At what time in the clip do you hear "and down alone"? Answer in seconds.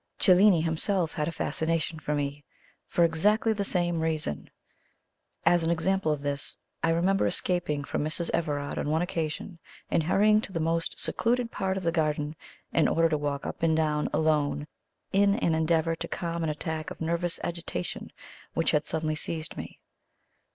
13.61-14.65